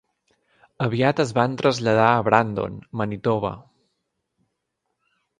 [0.85, 3.53] Aviat es van traslladar a Brandon, Manitoba.